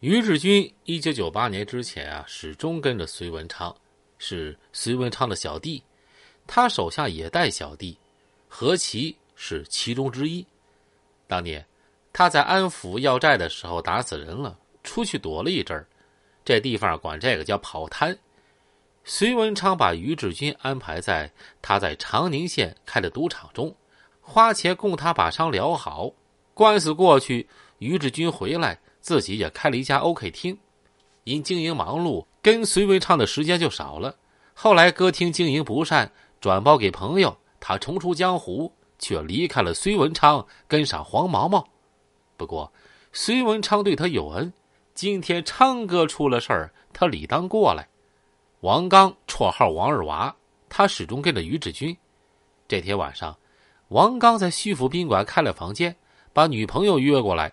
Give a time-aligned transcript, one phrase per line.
[0.00, 3.74] 于志军一九九八年之前啊，始终跟着隋文昌，
[4.16, 5.82] 是隋文昌的小弟，
[6.46, 7.98] 他手下也带小弟，
[8.48, 10.46] 何其是其中之一。
[11.26, 11.62] 当年
[12.14, 15.86] 他在安抚要债的时候打死人了，出去躲了一阵儿，
[16.46, 18.16] 这地方管这个叫跑滩。
[19.04, 21.30] 隋文昌把于志军安排在
[21.60, 23.76] 他在长宁县开的赌场中，
[24.22, 26.10] 花钱供他把伤疗好。
[26.54, 27.46] 官司过去，
[27.80, 28.80] 于志军回来。
[29.00, 30.58] 自己也开了一家 OK 厅，
[31.24, 34.14] 因经营忙碌，跟隋文昌的时间就少了。
[34.54, 36.10] 后来歌厅经营不善，
[36.40, 41.66] 转包给朋友，他重出江湖，却离开了隋文昌，跟上黄毛毛。
[42.36, 42.70] 不过，
[43.12, 44.52] 隋文昌对他有恩，
[44.94, 47.88] 今天昌哥出了事儿，他理当过来。
[48.60, 50.36] 王刚绰号王二娃，
[50.68, 51.96] 他始终跟着于志军。
[52.68, 53.36] 这天晚上，
[53.88, 55.96] 王刚在徐府宾馆开了房间，
[56.32, 57.50] 把女朋友约过来。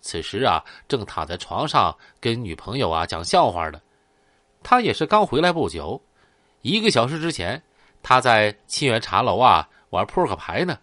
[0.00, 3.80] 此时啊，正躺在床上跟女朋友啊讲笑话呢。
[4.62, 6.02] 他也是刚回来不久，
[6.62, 7.62] 一个小时之前，
[8.02, 10.78] 他在沁园茶楼啊玩扑克牌呢。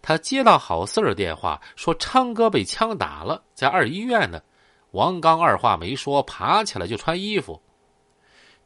[0.00, 4.40] 他接到郝四儿电话，说昌哥被枪打了，在二医院呢。
[4.90, 7.60] 王刚二话没说，爬起来就穿衣服。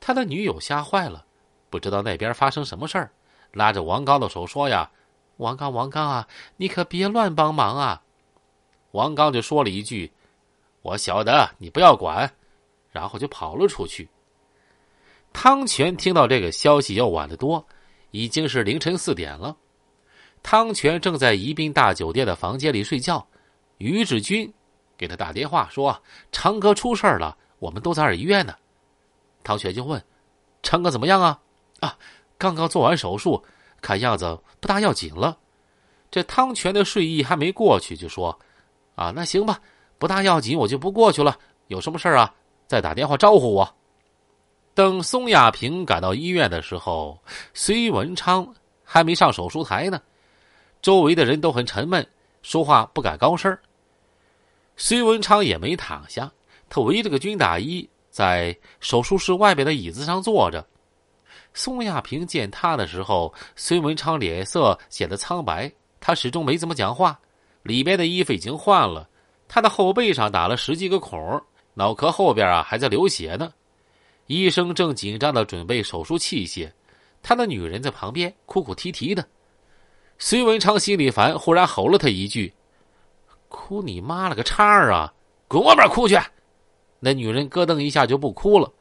[0.00, 1.24] 他的女友吓坏了，
[1.68, 3.11] 不知道那边发生什么事儿，
[3.52, 4.91] 拉着王刚的手说：“呀，
[5.36, 8.02] 王刚，王刚啊，你可别乱帮忙啊。”
[8.97, 10.11] 王刚就说了一句
[10.80, 12.33] ：“我晓得，你不要管。”
[12.91, 14.08] 然后就跑了出去。
[15.34, 17.62] 汤泉听到这个消息要晚得多，
[18.11, 19.55] 已经是凌晨四点了。
[20.42, 23.28] 汤泉正在宜宾大酒店的房间里睡觉，
[23.77, 24.50] 于志军
[24.97, 26.02] 给他打电话说
[26.33, 28.56] ：“长哥出事了，我们都在二医院呢。”
[29.44, 30.02] 汤泉就问
[30.64, 31.39] ：“长哥怎么样啊
[31.80, 31.98] ？”“啊，
[32.39, 33.44] 刚刚做完手术，
[33.83, 35.39] 看样子不大要紧了。”
[36.11, 38.41] 这汤泉的睡意还没过去，就说。
[38.97, 39.61] 啊，那行吧，
[39.98, 41.39] 不大要紧，我就不过去了。
[41.69, 42.34] 有什么事啊？
[42.66, 43.77] 再打电话招呼我。
[44.75, 47.19] 等宋亚平赶到医院的时候，
[47.55, 48.52] 隋文昌
[48.83, 50.01] 还没上手术台呢。
[50.83, 52.07] 周围的人都很沉闷，
[52.42, 53.57] 说话不敢高声。
[54.77, 56.30] 隋文昌也没躺下，
[56.68, 60.67] 他围着个军大衣在手术室外边的椅子上坐着。
[61.55, 67.18] 宋亚平见他的时候，隋文昌脸色显得苍白，他始终没怎么讲话。
[67.66, 69.08] 里边的衣服已经换了，
[69.48, 71.42] 他的后背上打了十几个孔，
[71.74, 73.52] 脑壳后边啊还在流血呢。
[74.27, 76.72] 医生正紧张的准备手术器械，
[77.22, 79.27] 他的女人在旁边哭哭啼啼的。
[80.18, 82.52] 隋文昌心里烦，忽然吼了他一句
[83.48, 85.12] ：“哭你妈了个叉啊！
[85.46, 86.18] 滚外边哭去！”
[86.98, 88.72] 那女人咯噔一下就不哭了。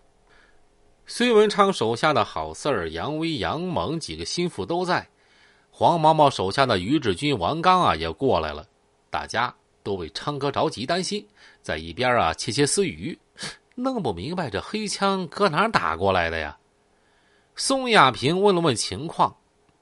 [1.05, 5.07] 隋文昌手下的郝四儿杨威、杨猛几个心腹都在，
[5.69, 8.65] 黄毛毛手下的于志军、王刚啊也过来了。
[9.09, 11.27] 大家都为昌哥着急担心，
[11.61, 13.17] 在一边啊窃窃私语，
[13.75, 16.57] 弄不明白这黑枪搁哪打过来的呀？
[17.55, 19.37] 宋亚平问了问情况，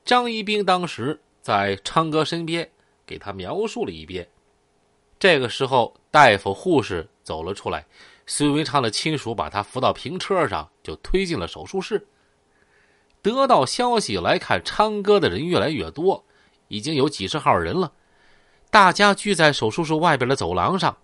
[0.05, 2.69] 张一兵当时在昌哥身边
[3.05, 4.27] 给他描述了一遍。
[5.17, 7.85] 这个时候，大夫、护士走了出来，
[8.27, 12.05] 孙文昌的亲属把他扶到平车上，就推进了手术室。
[13.21, 16.23] 得到消息来看昌哥的人越来越多，
[16.67, 17.91] 已经有几十号人了。
[18.73, 20.97] 大家聚在手术室外边的走廊上，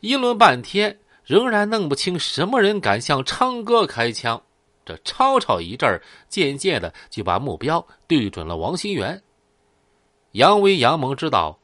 [0.00, 4.40] 议论半天，仍然弄不清什么人敢向昌哥开枪。
[4.86, 9.22] 这吵吵一阵儿渐渐的就把目标对准了王新元。
[10.30, 11.58] 杨威、杨蒙知道，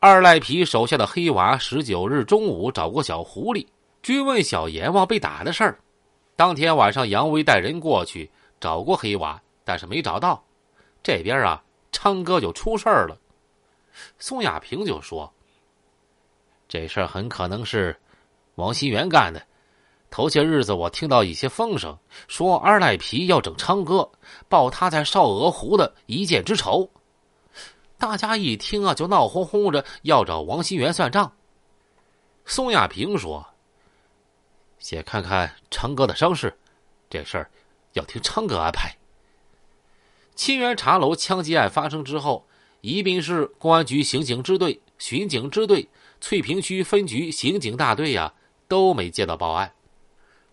[0.00, 3.64] 二赖皮手下的黑娃十九日中午找过小狐狸，
[4.02, 5.78] 追问小阎王被打的事儿。
[6.34, 8.28] 当天晚上，杨威带人过去
[8.58, 10.42] 找过黑娃，但是没找到。
[11.00, 11.62] 这边啊，
[11.92, 13.16] 昌哥就出事儿了。
[14.18, 15.32] 宋亚平就说
[16.68, 17.98] ：“这事儿很可能是
[18.56, 19.44] 王新元干的。
[20.10, 21.98] 头些日子我听到一些风声，
[22.28, 24.10] 说二赖皮要整昌哥，
[24.48, 26.90] 报他在少鹅湖的一箭之仇。
[27.98, 31.32] 大家一听啊，就闹哄哄着要找王新元算账。”
[32.44, 33.46] 宋亚平说
[34.78, 36.56] ：“先看看昌哥的伤势，
[37.10, 37.50] 这事儿
[37.94, 38.96] 要听昌哥安排。”
[40.36, 42.46] 沁园茶楼枪击案发生之后。
[42.80, 45.88] 宜宾市公安局刑警支队、巡警支队、
[46.20, 48.32] 翠屏区分局刑警大队呀，
[48.68, 49.72] 都没接到报案。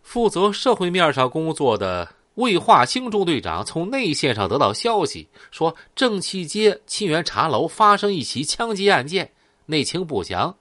[0.02, 9.32] 负责社会面上工作的魏化兴中队长从内线上得到消息，说正气街沁园茶楼发生一起枪击案件，
[9.66, 10.56] 内情不详。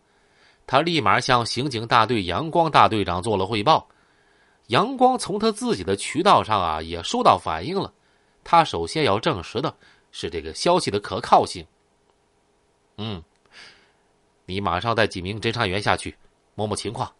[0.67, 3.88] 他立马向刑警大队阳光大队长做了汇报。
[4.69, 7.93] 阳光从他自己的渠道上啊，也收到反映了。
[8.44, 9.75] 他首先要证实的。
[10.12, 11.67] 是这个消息的可靠性。
[12.99, 13.20] 嗯，
[14.47, 16.17] 你马上带几名侦查员下去，
[16.55, 17.12] 摸摸情况，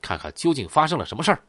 [0.00, 1.42] 看看究竟发生了什么事儿。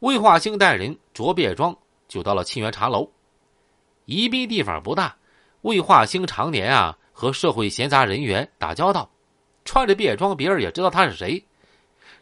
[0.00, 1.76] 魏化兴带人着便装
[2.08, 3.08] 就到了沁园茶楼。
[4.06, 5.16] 宜宾地方不大，
[5.62, 9.10] 魏化兴常年啊和社会闲杂人员打交道，
[9.64, 11.44] 穿着便装，别人也知道他是谁。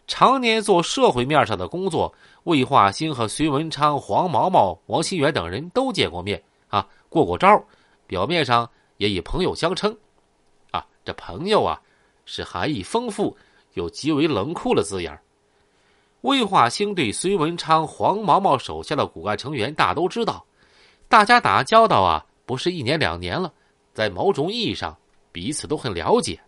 [0.06, 7.64] 常年做社会面上的工作，魏化兴和隋文昌、黄毛毛、王新元等人都见过面啊，过过招，
[8.08, 9.96] 表面上也以朋友相称。
[10.72, 11.81] 啊，这朋友啊，
[12.25, 13.37] 是含义丰富
[13.75, 15.16] 又极为冷酷的字眼
[16.22, 20.44] 魏化兴对隋文昌、黄毛毛手下的骨干成员大都知道，
[21.08, 23.52] 大家打交道啊，不是一年两年了，
[23.93, 24.96] 在某种意义上
[25.31, 26.40] 彼此都很了解。